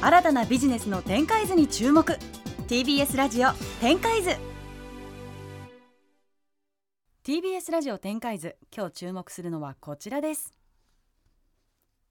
[0.00, 2.04] 新たなビジネスの展開図に注目。
[2.68, 3.48] TBS ラジオ
[3.80, 4.30] 展開図。
[7.24, 10.52] TBS ラジオ展開図今日注目するのはこちらです。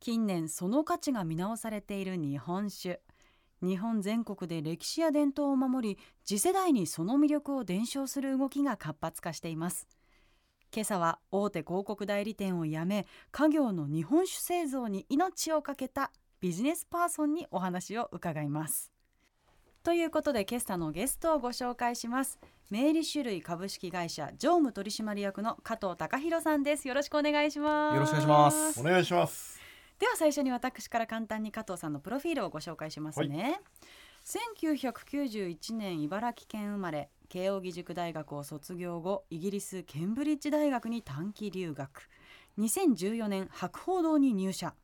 [0.01, 2.99] 近年その価値が見直されている日本酒。
[3.61, 9.87] 日本全国で歴史や伝統を守り次世代にその魅力を伝承する動きが活発化しています。
[10.75, 18.91] 今朝は大手広告代理店を辞め家業の日本酒製造に命を懸けたビジネスパーソンにお話を伺います。
[19.83, 22.37] ということで今朝のゲストをご紹介します。
[22.69, 26.87] 明理種類株式会社常務取締役の加藤隆弘さんです。
[26.87, 27.95] よろしくお願いします。
[27.95, 28.79] よろしくお願いします。
[28.81, 29.59] お願いします。
[29.97, 33.59] では最初に私から簡単に加藤さんのプロフィールをご紹介しますね、はい。
[34.53, 42.09] 1991年茨城県生まれ慶應義塾大学を卒業後イギリスケンブリッジ大学に短期留学。
[42.59, 44.75] 2014年博報堂に入社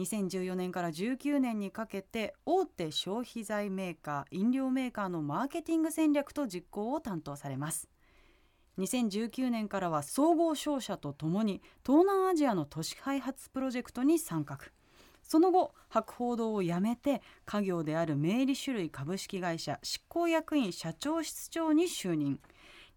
[0.00, 7.88] 2014年から19年にかけて大手消費財メーカー飲料メーカーのマーケティング戦略と実行を担当されます。
[8.78, 14.58] 2019年からは総合商社とともに東南アジアの都市開発プロジェクトに参画。
[15.22, 22.40] その後博報堂を辞めて家業である明理種類株式会社執行役員社長室長に就任。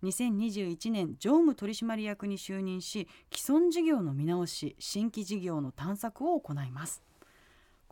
[0.03, 7.01] 2021年常務取締役に就任し既存事業の見直し新規事業の探索を行います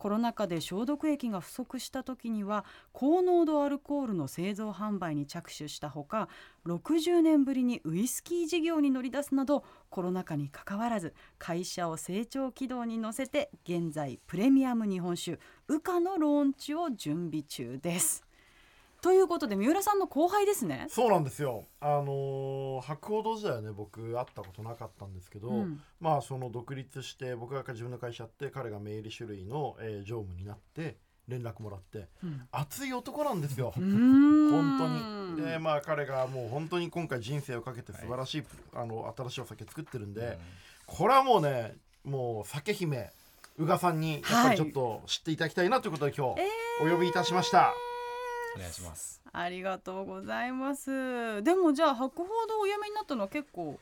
[0.02, 6.28] コロナ禍で消毒液が不足した時には高濃度アルコールの製造販売に着手したほか
[6.66, 18.24] 60年ぶりにウイスキー事業に乗り出すなどコロナ禍にかかわらず会社を成長軌道に乗せて現在プレミアム日本酒羽化のローンチを準備中です。
[19.02, 20.86] ということで三浦さんの後輩ですね。
[20.88, 21.64] そうなんですよ。
[21.80, 33.72] あのー、博報堂時代はね僕会ったことなかったんですけど、うん、まあその独立して僕が自分の会社やって彼がメール種類の、えー、常務になって連絡もらって、うん、熱い男なんですよ。
[33.74, 33.82] 本
[35.34, 35.50] 当に。
[35.50, 40.36] でまあ彼がもう本当に今回人生をかけて素晴らしい、はい、あの新しいお酒作ってるんで、うん、
[40.86, 43.10] これはもうねもう酒姫
[43.58, 46.40] 宇賀さんにやっぱりちょっと知っていただきたいなということで、今日
[46.82, 47.74] お呼びいたしました。
[47.86, 47.91] えー
[48.56, 49.22] お願いします。
[49.32, 51.42] ありがとうございます。
[51.42, 53.78] でもじゃあ博報堂お辞めになったのは結構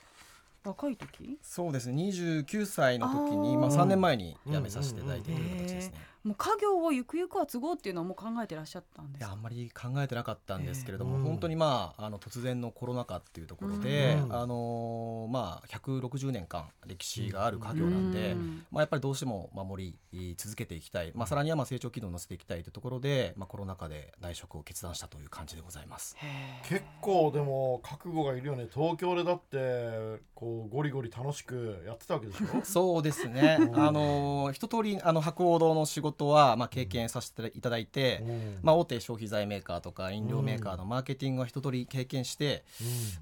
[0.64, 1.38] 若い時？
[1.42, 2.02] そうですね。
[2.02, 18.36] 29歳の時にまあ3年前に辞めさせていただいている形ですね、もう家業をゆくゆくは継ごうっていうのはもう考えてらっしゃったんですいやあんまり考えてなかったんですけれども、本当にまああの突然のコロナ禍っていうところで、あのまあ160年間歴史がある家業なんで、
[18.70, 26.16] まあやっぱりどうしても守り続けていきたい、まあさらにはまあ成長軌道を乗せていきたいというところで、まあコロナ禍で内職を決断したという感じでございます。
[26.68, 28.66] 結構でも覚悟がいるよね。
[28.72, 32.60] 東京でだってこうゴリゴリ楽しくやってたわけでしょ？
[32.62, 33.58] そうですね。
[33.74, 38.22] あの一通りあの博報堂の仕事事はまあ経験させていただいて、
[38.62, 42.64] まあ、大手消費財メーカーとか飲料メーカーのマーケティングは一通り経験して、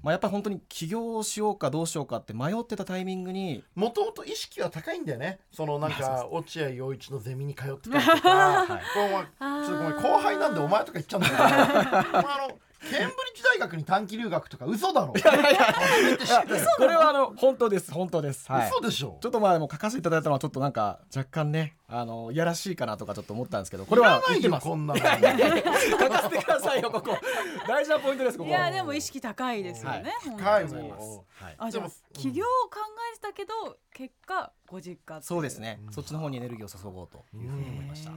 [0.03, 5.39] まあ、やっぱり本当に起業しようかどうしようかって迷ってたタイミングにもともと意識は高いんだよね。
[5.51, 15.13] そのなんか落合陽一のゼミに通ってたりとか、 はい、ちょっとごめん後輩なんでお前とか言っちゃうんだけど、 まあ、あのケンブリッジ大学に短期留学とか嘘だろ。
[15.15, 15.75] いやいやいや。
[16.77, 17.91] これはあの本当です。
[17.91, 19.17] 本当です、はい、嘘でしょ。
[19.21, 24.63] ちょっとまあでも書かせていただいたのはちょっとなんか若干ねあのいやらしいかなとかちょっと思ったんですけどこれは言ってます。
[24.63, 24.99] こんなの。
[24.99, 25.19] 書か
[26.23, 27.17] せてくださいよここ。
[27.67, 28.49] 大事なポイントですここ。
[28.49, 32.79] いやでも意識高いですよね、はい、高いもはい、あじゃあ起業を考
[33.13, 38.11] えてたけど結果ご実家そうですね、そっちの方にエネルギーを注ごうというふうに思いました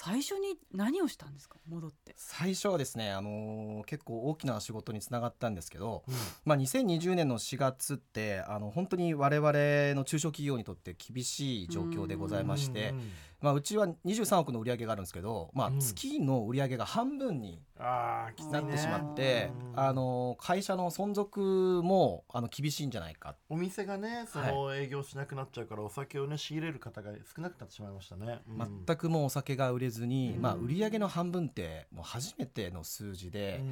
[0.00, 1.56] 最初に何をしたんですか？
[1.68, 2.14] 戻って。
[2.16, 6.14] 最初はですね、あのー、結構大きな仕事につながったんですけど、うん、
[6.44, 9.52] まあ、2020年の4月ってあの本当に我々
[9.96, 12.94] の中小企業にとって厳しい状況でございまして、
[13.40, 23.36] まあ、うちは23億の売り上げがあるんですけど、まあ、月の売り上げが半分になってしまって、あ、ね、の会社の存続もあの厳しいんじゃないか。
[23.48, 33.62] お店がねその営業しなくなっちゃうから、お酒をね仕入れる方が少なくなってしまいましたね、うん、全くもうお酒が売れずに、まあ、売り上げの半分ってもう初めての数字で、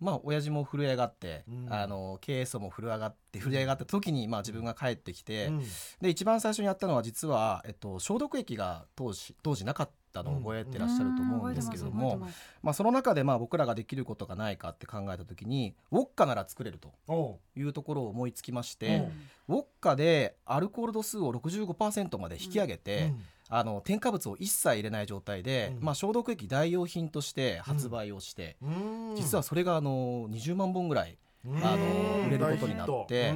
[0.00, 5.62] まあ親父も震え上がって、うん、あの経営層も震え上がって震え上がった時にまあ自分が帰ってきて、うん、
[6.00, 12.28] で一番最初にやったのは実は、えっと、消毒液が当時当時なかったのを覚えてらっしゃると思うんですけども、
[12.62, 19.08] まあ、その中でまあ僕らができることがないかって考えた時にウォッカなら作れるというところを思いつきまして、
[19.48, 23.22] ウォッカでアルコール度数を65%まで引き上げて、うん
[23.52, 33.34] あの添加物を一切入れない状態で、うん、まあ、消毒液代用品として発売をして、うん、実はそれがあの20万本ぐらいあの売れることになって、あ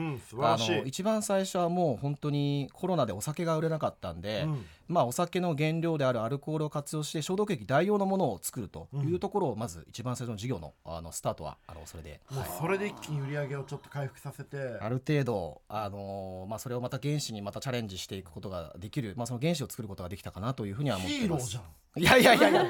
[0.59, 14.57] の一番最初はもう本当にコロナでお酒が売れなかったんで、うん、まあお酒の原料であるアルコールを活用して消毒液代用のものを作るというところをまず一番最初の事業のあのスタートはあのそれで、はい、それで一気に売り上げをちょっと回復させて。
[14.81, 21.59] ある程度あのまあそれをまた原資にまたチャレンジしていくことができるまあその原資を作ることができたかなというふうには思ってます。
[21.97, 22.65] いやいやいやいや。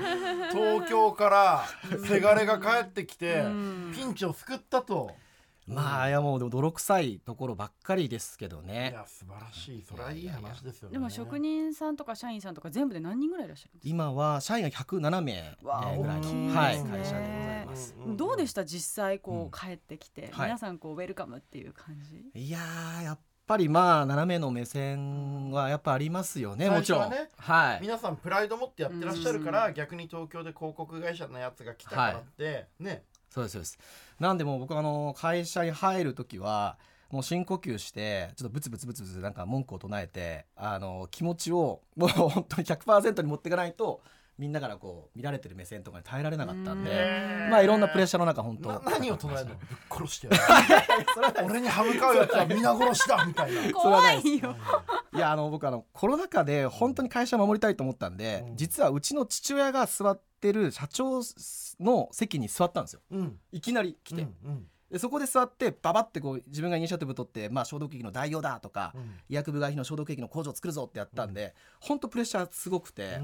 [0.53, 1.65] 東京から
[2.07, 3.45] せがれが帰ってきて
[3.95, 5.11] ピンチを救ったと。
[5.67, 8.91] まあいやもう泥臭いところばっかりですけどね。
[8.93, 9.83] いや素晴らしい。
[9.83, 10.93] それはいい話ですよね。
[10.93, 13.91] でも職人さんとか社員さんとか全部で何人ぐらいいらっしゃるんですか？
[13.91, 17.95] 今は社員が107名ぐらいの、はい、会社でございます。
[18.07, 18.65] どうでした？
[18.65, 22.39] 実際こう帰ってきて、皆さんこうウェルカムっていう感じ？
[22.39, 22.59] いや
[23.03, 27.79] やっぱりまあ斜めの目線はやっぱありますよねもちろん、ね、はい。
[27.83, 33.03] 皆さんプライド持ってやってらっしゃるから、逆に東京で広告会社のやつが来たからって、ね
[33.35, 33.79] そうですそうです。
[34.21, 36.79] なんでも僕あの会社に入る時は
[37.11, 44.03] もう深呼吸してちょっとブツブツブツブツなんか文句を唱えてあの気持ちをもう本当に100%に持っていかないと
[44.39, 46.91] みんなからこう見られてる目線とかに耐えられなかったんで
[47.51, 48.81] まあいろんなプレッシャーの中本当。
[48.89, 49.55] 何を唱えるの？
[49.57, 50.39] ぶっ殺してやる。
[51.45, 53.73] 俺に歯向かうやつは皆殺しだみたいな。
[53.75, 54.57] 怖いよ。
[55.13, 61.21] いやあの僕あのコロナ禍で本当に会社守りたいと思ったんで、うん、実はうちの父親が座ってる社長
[61.81, 73.21] の席に座ったんですよ、うん、いきなり来て、うんうん、でそこで座ってババってこう自分がイニシアティブ取って、まあ、消毒液の代用だとか、うん、医薬部外費の消毒液の工場を作るぞってやったんで、本当プレッシャーすごくて、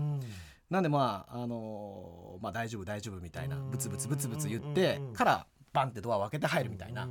[0.68, 7.02] なんでまあ、あのー、まあ、大丈夫大丈夫みたいなブツブツブツブツ言ってからバンってドアを開けて入るみたいな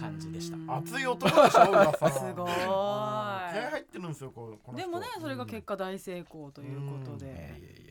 [0.00, 0.76] 感じでした。
[0.76, 2.52] 熱い男でしょ、噂 すごい。
[2.52, 7.88] 気合入ってるんですよ、こでもね、それが結果大成功ということで。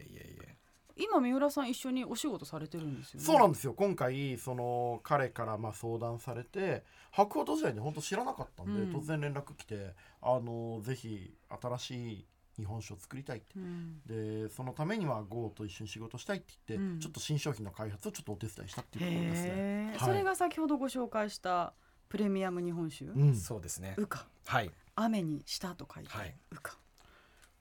[0.99, 3.25] 今三浦さん一緒にお仕事されてるんですよね？
[3.25, 3.73] そうなんですよ。
[3.73, 12.25] 今回その彼からまあ相談されて白鵬時代に本当知らなかったんで、うん、突然連絡来てあのぜひ新しい
[12.57, 21.73] 日本酒を作りたいって、うん、でそのためには GO と一緒に仕事したいって言って、うん、ちょっと新商品の開発をちょっとお手伝いしたっていうところですね、はい、それが先ほどご紹介した
[22.09, 23.05] プレミアム日本酒、
[23.35, 23.93] そうですね。
[23.97, 24.27] うか。
[24.45, 24.71] はい。
[24.95, 26.77] 雨にしたと書いて、はい、うか。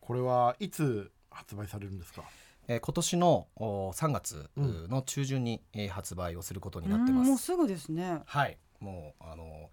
[0.01, 2.23] これはいつ発売されるんですか？
[2.69, 7.29] えー、今年の3月の中旬に、う発売をすることになってます。
[7.29, 8.23] もうすぐですね。
[8.25, 9.71] はいもうあの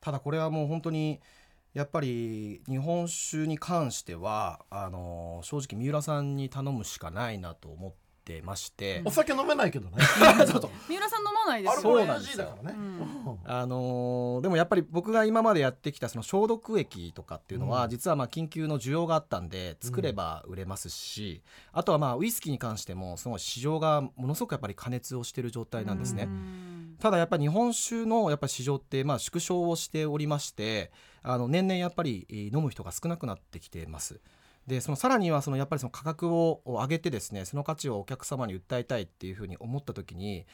[0.00, 1.20] ただこれはもう本当に
[1.74, 7.92] やっぱり日本酒に関してはあの正直三浦さんに頼むしかないなと思っ
[8.24, 9.96] てまして、お酒飲めないけどね。
[10.88, 21.42] 三浦さん飲まないですそうなんですよ、ねうん、あのー、でもやっぱり僕が今までやってきたその消毒液とかっていうのは、うん、実はまあ緊急の需要があったんで作れば売れますし、
[21.72, 26.28] うん、あとはまあウイスキーに関してもすごい市場がものすごくやっぱり加熱をしている状態なんですね。
[27.00, 30.92] ただやっぱり日本酒のやっぱ市場ってまあ縮小をしておりまして
[31.22, 34.20] あの年々やっぱり飲む人が少なくなってきてます。
[34.66, 40.46] でそのさらにはそのやっぱりその価格を上げてですねその価値をお客様に訴えたいっていうふうに思った時に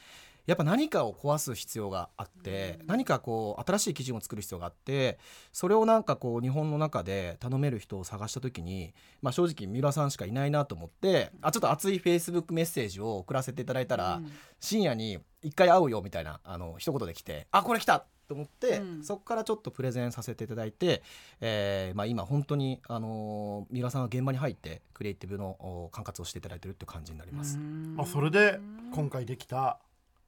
[0.49, 5.19] やっぱ何かを壊す必要があって、何かこう新しい基準を作る必要があって
[5.53, 14.21] それをなんかこう日本の中で頼める人を探した時に、まあ、正直三浦さんしかいないなと思ってあちょっと熱いフェイスブックメッセージを送らせていただいたら、
[14.59, 21.01] 深夜に一回会うよみたいなあの一言で来てあこれ来たと思って、うん、そこからちょっとプレゼンさせていただいて、
[21.41, 27.57] えーまあ、今本当に、あのー、三浦さんが現場に入ってクリエイティブの管轄をしていただいてるっていう感じになります。
[27.57, 28.59] まあ、それで
[28.93, 29.79] 今回できた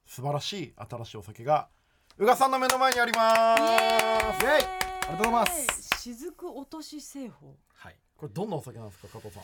[0.07, 1.69] 素晴らしい新しいお酒が
[2.17, 3.61] 宇賀さんの目の前にあります。
[3.61, 4.63] イエーイ。
[4.63, 5.89] ありがとうございます。
[6.01, 7.55] 雫落とし製法。
[7.75, 7.95] はい。
[8.17, 9.43] これどんなお酒なんですか加藤さん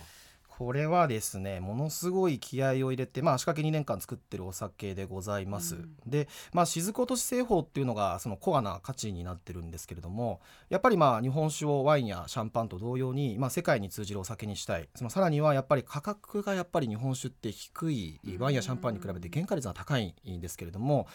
[0.58, 14.90] これはですねものすごい気合を入れて、まあ、足掛け2年間作ってるお酒でございます、うん、で、まあ、雫落とし製法っていうのがそのコアな価値になってるんですけれどもやっぱりまあ日本酒をワインやシャンパンと同様に、まあ、世界に通じるお酒にしたい。
[14.96, 21.08] そのさらにはやっぱり価格がやっぱり日本酒って低いワインやシャンパンに比べて原価率が高いんですけれども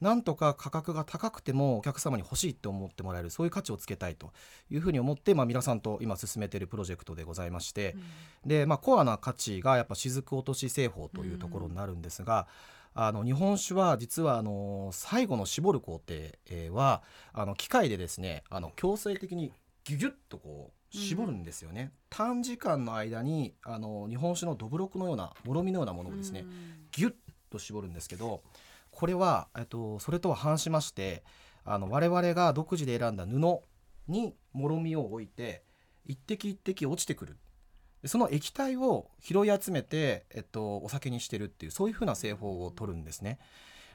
[0.00, 4.32] なんとか価格が高くてもお客様に欲しいって思ってもらえるそういう価値をつけたいと
[4.70, 7.96] いうふうに思って、まあ、皆さんと今進めているプロジェクトでございまして、
[8.44, 12.48] うん、で、まあ、コアな価値がやっぱ雫落とし製法というところになるんですが、
[12.96, 19.52] うん、あの日本酒は実はあの最後の絞る工程はあの機械でですねあの強制的に
[19.84, 26.48] ギュギュッとこう絞るんですよね、うん、短時間の間にあの日本酒のどぶろくのようなもろみのようなものをですね、うん、
[26.90, 27.14] ギュッ
[27.48, 28.42] と絞るんですけど
[28.90, 31.22] これは、えっと、それとは反しまして
[31.64, 33.38] あの我々が独自で選んだ布
[34.08, 35.62] にもろみを置いて
[36.04, 37.36] 一滴一滴落ちてくる
[38.06, 43.38] その液体を拾い集めて、えっと、お酒にしてるっていうそういうふうな製法を取るんですね。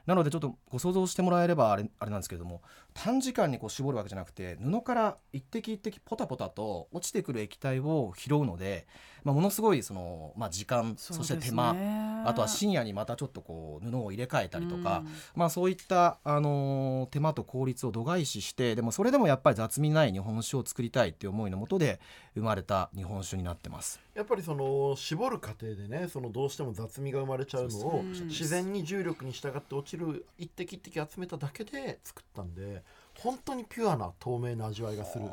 [0.06, 2.62] なのでちょっとご想像してもらえればあれあれなんですけれども
[2.94, 8.88] 短時間にこう絞るわけじゃなくて布から一滴一滴ポタポタと落ちてくる液体を拾うので、
[9.24, 22.00] まあ、ものすごいその、まあ、時間そ,、して手間あとは深夜にまたちょっとこう布を入れ替えたりとか、うん、まあ、そういった、あのー、手間と効率を度外視してでもそれでもやっぱり雑味ない日本酒を作りたいっていう思いのもとで
[22.36, 24.05] 生まれた日本酒になってます。
[24.16, 32.82] やっぱりその絞る過程でねそのどうしても雑味が生まれちゃうのを自然に重力に従って落ちる一滴一滴集めただけで作ったんで
[33.20, 35.26] 本当にピュアな透明な味わいがする。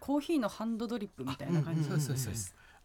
[0.00, 1.88] コーヒーのハンドドリップみたいな感じ、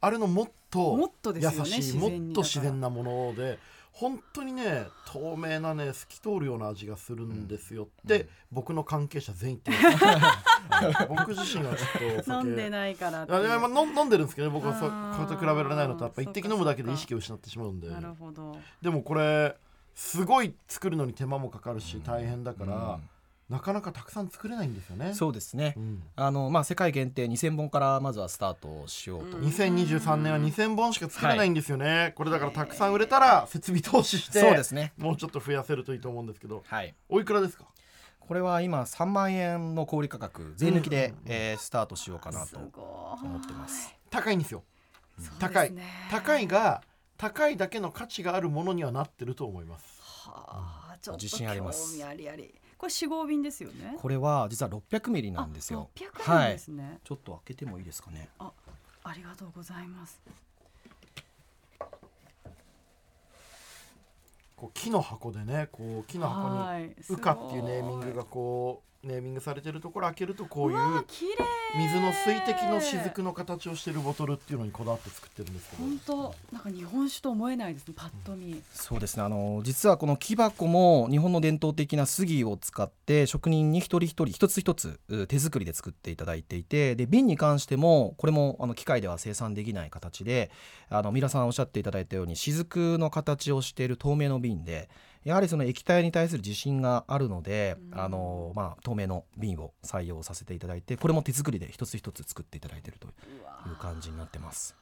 [0.01, 3.59] あれのもっともっと優しい、ね、もっと自然なもので
[3.91, 10.05] 本当にね透明なね透き通るような味がするんですよって、うん、僕の関係者全員言ってます
[11.09, 19.55] 僕自身はちょっと飲んでないからいや、まあ、飲んでるんですけどね僕はそこれと比べられないのとやっぱ一滴飲むだけで意識を失ってしまうんでなるほどでもこれ
[19.95, 23.09] すごい作るのに手間もかかるし大変だから、うん
[23.49, 25.13] なかなかたくさん作れないんですよね。
[25.15, 25.73] そうですね。
[25.75, 29.39] うん、あのまあ世界限定2000本からまずはスタートしようと。
[29.39, 31.85] 2023年は2000本しか作れないんですよね。
[31.85, 34.93] はい、これだからたくさん売れたら設備投資して、そうですね。
[34.97, 36.63] もうちょっと増やせるといいと思うんですけど。
[36.67, 36.93] はい。
[37.09, 37.65] おいくらですか？
[38.29, 43.91] これは今3万円の小売価格税抜きで、うん、えー、スタートしようかなと思ってます。
[44.11, 44.61] 高いんですよ。
[45.39, 45.73] 高い
[46.11, 46.83] 高いが
[47.17, 49.99] 高いだけの価値があるものにはなってると思います。
[50.27, 52.05] はあ、ちょっと自信あります。
[52.05, 52.53] ありあり。
[52.77, 53.95] これ四合瓶ですよね。
[53.97, 55.89] これは実は600ミリなんですよ。
[55.95, 58.29] 600ミリですね、はい、ちょっと開けてもいいですかね。
[58.37, 58.51] あ、
[59.05, 60.21] ありがとうございます。
[64.59, 70.77] こう木の箱でね、こう木の箱に「羽化」っていうネーミングがこうネーミングされてるところ開けるとこういう
[71.77, 75.83] 水の水滴の雫の形をしているボトルっていうのにこだわって作ってるんですけど。
[75.83, 79.23] 本当なんか日本酒と思えないですねパッと見、うん、そうですね。
[79.23, 90.51] あの実はこの木箱も日本の伝統的な杉を使って職人に一人一人一つ一つ手作りで作っていただいていてで瓶に関してもこれもあの機械では生産できない形で
[90.89, 94.89] あの皆さんおっしゃっていただいたように雫の形をしている透明の瓶で
[95.29, 103.09] やはりその液体に対する自信があるので、うん、あのまあ、透明の瓶を採用させていただいてこれも手作りで一つ一つ作っていただいているとい
[103.71, 104.75] う感じになってます。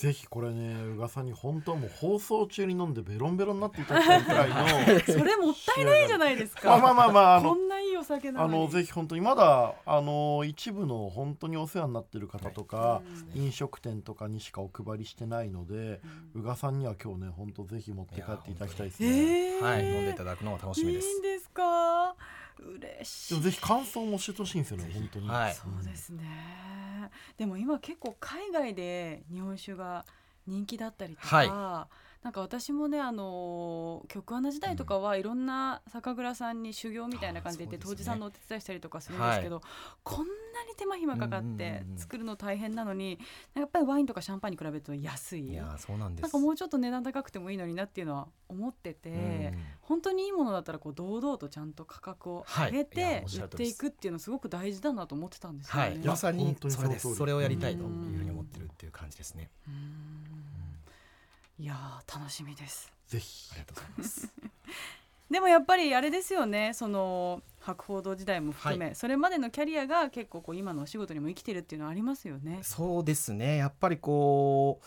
[0.00, 6.70] ぜひこれね宇賀さんに本当もう放送中に飲んでベロンベロンになっていただきたいくらいの それもったいないじゃないですか。
[6.80, 13.02] まあまあまあまああのこんないいお酒なあのぜひ本当にまだあの一部の本当にお世話になってる方とか、は
[13.34, 16.00] い、飲食店とかにしかお配りしてないので、
[16.34, 21.08] 宇賀さんには今日ね本当ぜひ持って帰っていただきたいですね、えー、はい飲んでいただくのが楽しみです。
[21.08, 22.16] いいんですか？
[22.60, 23.34] 嬉しい。
[23.34, 26.24] でもぜひ感想も教えてほしいんですよね本当に、はい、そうですね。
[27.36, 30.04] でも今結構海外で日本酒が
[30.46, 31.48] 人気だったりとか、はい、
[32.22, 39.64] なんか私もねあの局アナ時代とかはいろんな酒蔵さんに修行みたいな感じで行って、当時さんのお手伝いしたりとかするんですけど、はい、
[40.04, 40.32] こんな
[40.68, 43.18] に手間暇かかって作るの大変なのに、
[43.54, 45.48] やっぱりワインとかシャンパンに比べると安い。
[45.48, 46.22] いやそうなんです。
[46.22, 55.80] なんかもうちょっと値段高くてもいいのになっていうのは思ってて、本当にいいものだったらこう堂々とちゃんと価格を上げて売っていくっていうのすごく大事だなと思ってたんですよね。
[55.80, 57.14] はい、まさにそれです。
[57.14, 59.48] それをやりたいというふうに思ってるっていう感じですね。
[61.60, 61.74] いや
[62.10, 62.90] 楽しみです。
[63.06, 63.50] ぜひ。
[63.52, 64.32] ありがとうございます。
[65.30, 66.72] でもやっぱりあれですよね。
[66.72, 72.60] その博報堂時代も含め、はい、それまでのキャリアが結構こう今のお仕事にも生きてるっていうのはありますよね。
[72.62, 73.58] そうですね。
[73.58, 74.80] やっぱりこ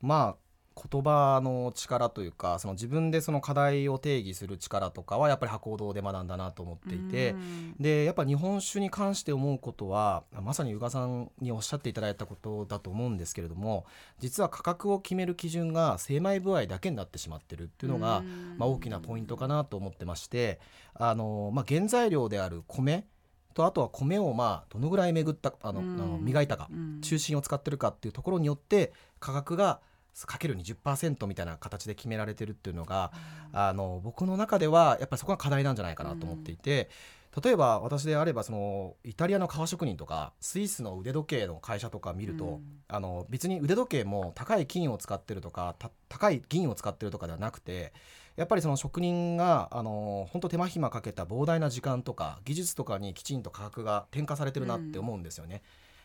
[0.00, 0.36] うまあ
[0.76, 7.34] 言葉の力というかその自分でその課題を定義する力とかはやっぱり博報堂で学んだなと思っていて
[7.78, 13.84] でやっぱ日本酒に関して思うことはまさに宇賀さんにおっしゃっていただいたことだと思うんですけれども
[14.20, 18.22] 実は価格を決める基準が精米部合だけになってしまってるっていうのが
[18.58, 20.60] まあ、大きなポイントかなと思ってまして
[20.94, 23.06] あの、まあ、原材料である米
[23.54, 26.68] とあとは米をまあどのぐらい巡ったあの、あの磨いたか
[27.02, 29.80] 中心を使ってるかっていうところによって価格が
[30.26, 33.12] かける20%みたいな形で決められてるっていうのが、
[33.52, 36.88] うん、あの僕の中ではやっぱりそこが課題なんじゃないかなと思っていて、
[37.36, 45.76] うん、例えば私であればそのイタリアの革職人とかスイスの腕時計の会社とか見ると、うん、あの別に腕時計も高い金を使ってるとか
[46.08, 47.92] 高い銀を使ってるとかではなくて
[48.36, 55.62] やっぱりその職人があの本当手間暇かけた膨大な時間とか技術とかにきちんと価格が転嫁されてるなって思うんですよね。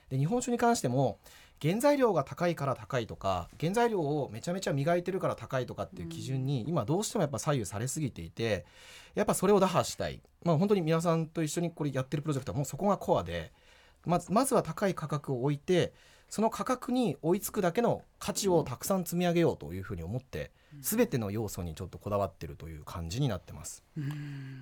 [0.10, 1.20] で日本酒に関しても
[1.62, 8.66] 原材料が高いから高いとか原材料をめちゃめちゃ磨いてるから高いとかっていう基準に今どうしてもやっぱ左右されすぎていて
[9.16, 13.52] やっぱそれを打破したい、まあ、本当に皆さんと一緒にこれやってるプロジェクトはもうそこがコアで
[14.06, 15.94] まずまずは高い価格を置いて
[16.30, 23.84] その価格に追いつくだけの価値をたくさん積み上げようというふうに思って全ての要素にちょっとこだわってるという感じになってます。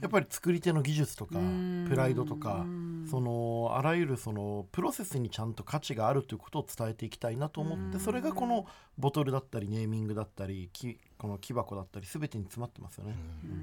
[0.02, 1.40] やっぱり作り手の技術とか
[1.88, 2.66] プライドとか
[3.10, 8.66] そのあらゆるそのプロセスにちゃんと価値があるということを伝えていきたいなと思ってそれがこの
[8.98, 13.16] ボトルだったりネーミングだったりきこの木箱だったり全てに詰まってますよね。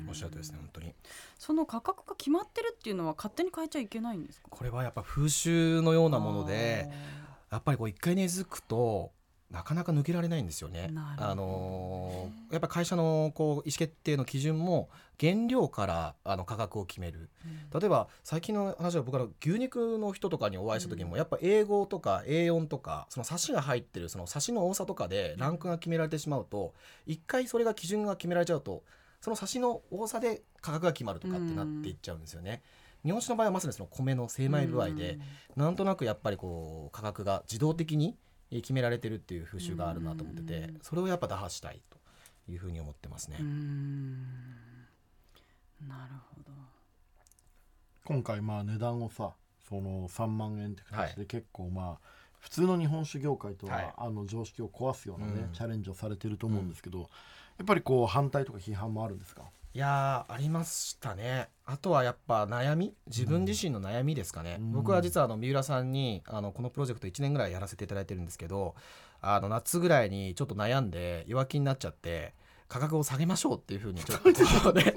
[0.08, 0.94] おっしゃるとですね本当に。
[1.38, 4.48] その価格が決まってるっていうのは勝手に変えちゃいけないんですか？
[4.50, 6.90] これはやっぱ風習のようなもので。
[7.50, 9.10] やっぱりこう一回根付くと
[9.50, 10.92] なかなか抜けられないんですよね。
[11.16, 14.88] あのやっぱ会社のこう意思決定の基準も
[15.18, 17.28] 原料からあの価格を決める、
[17.72, 26.72] うん、例えば最近の話は僕ら牛肉の人とかにお会いした時も、うん、やっぱ英語とか A4 とかそのサシが入ってるそのサシの多さとかでランクが決められてしまうと
[27.06, 28.82] 一回それが基準が決められちゃうと
[29.20, 32.62] そのサシの多さで価格が決まるとかってなっていっちゃうんですよね。
[33.04, 35.18] 日本酒の場合はまさにその米の精米具合で、
[35.56, 38.16] うん、なんとなくやっぱりこう価格が自動的に
[38.50, 41.98] 決められてるっていう風習があるなと思ってて、それをやっぱ打破したいと
[42.50, 43.38] いうふうに思ってますね。
[45.86, 46.52] なるほど。
[48.04, 49.32] 今回まあ値段をさ
[49.68, 52.06] その3万円って形で結構まあ、
[52.40, 57.08] 普通の日本酒業界とは、あの常識を壊すようなね、チャレンジをされてると思うんですけど、
[57.58, 59.44] やっぱりこう反対とか批判もあるんですか？
[59.72, 61.48] いやありましたね。
[61.64, 62.92] あとはやっぱ悩み？
[63.06, 68.74] 自分自身の悩みですかね、うん、僕は実はあの三浦さんにあのこのプロジェクト1年ぐらいやらせていただいてるんですけど
[69.20, 72.34] あの夏ぐらいにちょっと悩んで弱気になっちゃって
[72.66, 74.92] 価格を下げましょうっていうふうにちょっと ね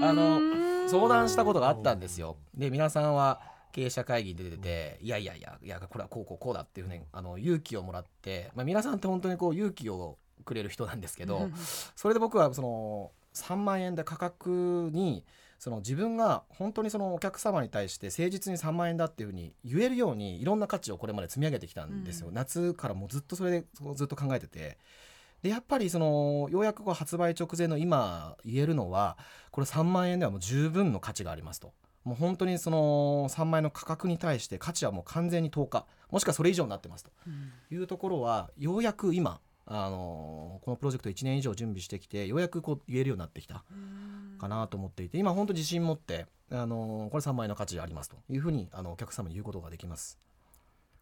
[0.00, 2.36] あの相談したことがあったんですよ。
[2.54, 3.40] で皆さんは
[3.72, 11.48] 経営者会議に出てていやいやいやいやこれはこうこうこうだっていうふうにあの勇気をもらって、まあ、皆さんって本当にこう勇気をくれる人なんですけど
[11.96, 15.24] それで僕はその3万円で価格に
[15.58, 23.64] その自分が本当にそのお客様に対して誠実に3万円だっていうふうに言えるようにいろんな価値をこれまで積み上げてきたんですよ、うん、夏からもうずっとそれで
[23.94, 24.78] ずっと考えてて。
[25.42, 29.18] でやっぱりそのようやくこう発売直前の今言えるのは
[29.50, 31.74] これ3万円ではもう十分の価値がありますと。
[32.02, 37.10] もう本当にその3万円の価格に対して価値はもう完全に10日もしくはそれ以上になってますと。
[37.70, 43.64] いうところはようやく今あのこのプロジェクト1年以上準備してきてようやくこう言えるようになってきた
[44.38, 50.18] かなと思っていて今本当自信持ってあのこれ3万円の価値ありますというふうにあのお客様に言うことができます。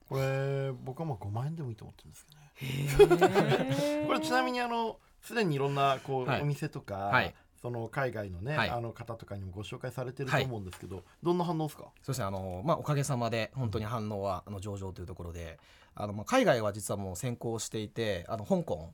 [0.09, 4.05] これ僕はまあ5万円でもいいと思ってるんですけどね。
[4.07, 11.85] これちなみにあのすでにいろんなこう、はい、お店とか、はい、その海外のね、はい、あの方とかにもご紹介されてると思うんですけど、はい、どんな反応ですか？
[12.03, 15.61] そうですねあの、まあ、おかげさまで本当に反応はあの上々というところで
[15.95, 18.93] あのまあ海外は実はもう先行していてあの香港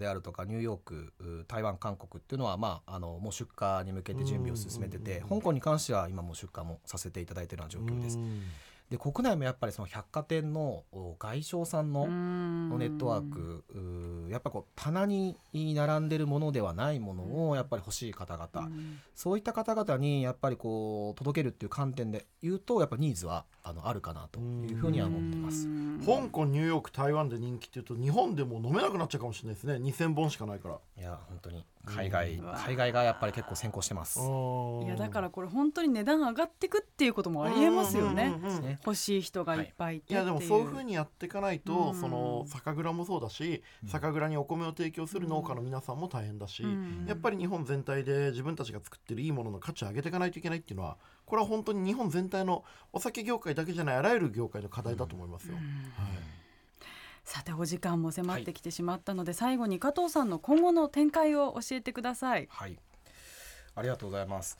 [0.00, 8.18] であるとかニューヨーク台湾韓国っていうのは、まあ、あのもう出荷に向けて準備を進めてて香港に関しては今も出荷もさせていただいているような状況です。
[8.90, 10.84] で国内もやっぱりその百貨店の
[11.18, 12.06] 外商さんの
[12.78, 13.64] ネットワーク
[14.30, 18.68] やっぱこう棚に並んでるものではないものをやっぱり欲しい方々。
[19.14, 25.66] そういった方々にやっぱりこう届けるっていう観点で言うとやっぱニーズはあのあるかなというふうには思ってます。
[26.04, 29.74] 香港ニューヨーク台湾で人気っていうと日本でも飲めなくなっちゃうかもしれないですね。
[29.76, 30.78] 2000本しかないから。
[30.98, 31.64] いや本当に。
[31.86, 34.18] 海外海外がやっぱり結構先行してます。
[34.18, 38.34] いやだからこれ本当に値段上がっていくっていうこともありえますよね。
[38.84, 46.64] 欲しい人がいっぱいいて、はい、いやでもそういうふうにやっていかないと、その酒蔵もそうだし酒蔵にお米を提供する農家の皆さんも大変だし、
[47.06, 55.54] やっぱり日本全体で自分たちが作ってるいいものの価値を上げていかないといけないっていうのはこれは本当に日本全体のお酒業界だけじゃないあらゆる業界の課題だと思いますよ。
[55.54, 55.64] はい
[57.24, 62.46] さてお時間も迫ってきてしまったので、はい、最後に加藤さんの今後の展開を教えてください。
[62.50, 62.78] はい、
[63.74, 64.58] ありがとうございます。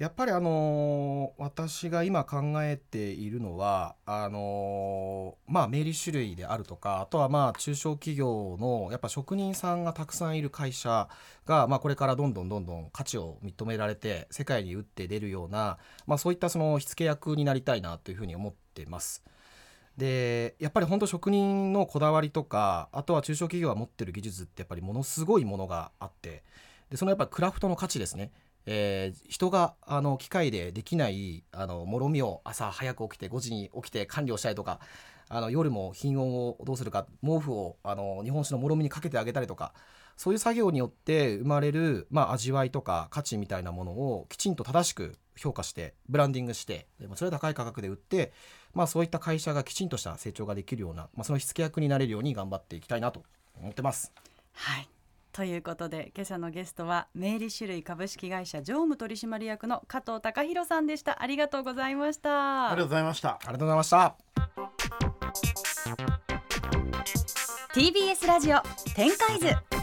[0.00, 11.10] やっぱりあの、私が今考えているのはあの、まあ名利種類であるとかあとはまあ中小企業のやっぱ職人さんがたくさんいる会社
[11.44, 19.22] がまあこれからどんどんどんどん価値を認められて世界に打って出るようなまあそういったその火付け役になりたいなというふうに思ってます。
[19.98, 26.42] でやっぱり本当職人のこだわりとかあとは中小企業が持ってる技術ってやっぱりものすごいものがあって
[26.88, 28.32] でそのやっぱクラフトの価値ですね
[28.66, 34.80] えー、人があの機械でできないあのもろみを朝早く起きて5時に起きて管理をしたりとか
[35.28, 39.72] あの夜も品温をどうするか毛布をあの日本酒のもろみにかけてあげたりとか
[40.16, 48.32] そういう作業によって生まれる、まあ、味わいとか価値みたいなものをきちんと正しく評価してブランディングしてでもそれは高い価格で売って、
[48.74, 53.22] まあ、そういった会社がきちんとした成長ができるような、まあ、その火付け役になれるように頑張っていきたいなと
[53.58, 54.12] 思ってます。
[54.52, 54.88] はい
[55.32, 61.22] ということで今朝のゲストは明理種類株式会社常務取締役の加藤隆弘さんでした。
[61.22, 62.70] ありがとうございました。
[62.70, 63.28] ありがとうございました。
[63.30, 64.16] ありがとうございました。
[67.72, 68.60] TBS ラジオ
[68.94, 69.79] 展開図